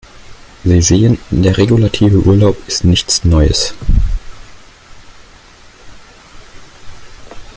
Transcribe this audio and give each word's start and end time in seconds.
Sie 0.63 0.81
sehen, 0.81 1.19
der 1.29 1.59
regulative 1.59 2.21
Urlaub 2.21 2.57
ist 2.67 2.85
nichts 2.85 3.23
Neues. 3.23 3.75